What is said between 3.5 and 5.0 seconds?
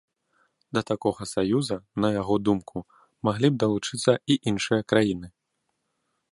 б далучыцца і іншыя